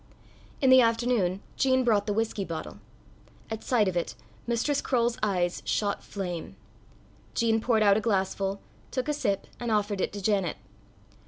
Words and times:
In 0.61 0.71
the 0.71 0.81
afternoon 0.81 1.41
Jean 1.57 1.83
brought 1.83 2.07
the 2.07 2.13
whisky 2.13 2.43
bottle. 2.43 2.79
At 3.51 3.63
sight 3.63 3.87
of 3.87 3.95
it, 3.95 4.15
Mistress 4.47 4.81
Croale's 4.81 5.19
eyes 5.21 5.61
shot 5.63 6.03
flame. 6.03 6.55
Jean 7.35 7.61
poured 7.61 7.83
out 7.83 7.97
a 7.97 8.01
glassful, 8.01 8.61
took 8.89 9.07
a 9.07 9.13
sip, 9.13 9.45
and 9.59 9.69
offered 9.69 10.01
it 10.01 10.11
to 10.13 10.19
Janet. 10.19 10.57